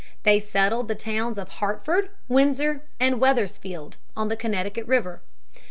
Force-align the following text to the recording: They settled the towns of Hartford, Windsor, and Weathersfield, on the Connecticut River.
They 0.23 0.39
settled 0.39 0.87
the 0.87 0.95
towns 0.95 1.37
of 1.37 1.47
Hartford, 1.47 2.09
Windsor, 2.27 2.81
and 2.99 3.19
Weathersfield, 3.21 3.97
on 4.17 4.29
the 4.29 4.35
Connecticut 4.35 4.87
River. 4.87 5.21